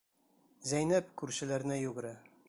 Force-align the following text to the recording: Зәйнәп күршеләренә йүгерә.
Зәйнәп 0.69 1.11
күршеләренә 1.23 1.81
йүгерә. 1.83 2.17